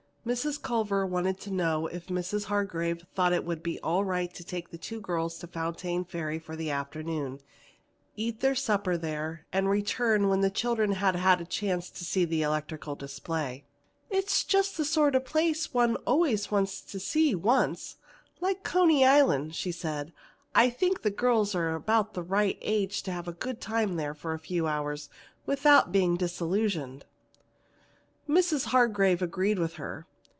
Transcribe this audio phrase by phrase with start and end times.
[0.23, 0.61] Mrs.
[0.61, 2.43] Culver wanted to know if Mrs.
[2.43, 6.37] Hargrave thought it would be all right to take the two girls to Fontaine Ferry
[6.37, 7.39] for the afternoon,
[8.15, 12.23] eat their supper there, and return when the children had had a chance to see
[12.23, 13.63] the electrical display.
[14.11, 17.95] "It is the sort of a place one always wants to see once,
[18.39, 20.13] like Coney Island," she said, "and
[20.53, 24.13] I think the girls are about the right age to have a good time there
[24.13, 25.09] for a few hours
[25.47, 27.05] without being disillusioned."
[28.29, 28.65] Mrs.
[28.65, 30.05] Hargrave agreed with her.